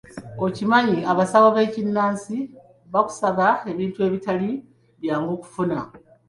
Okimanyi 0.45 0.97
abasawo 1.11 1.47
b'ekinnansi 1.55 2.37
bakusaba 2.93 3.47
ebintu 3.71 3.99
ebitali 4.07 4.49
byangu 5.01 5.33
kufuna. 5.41 5.77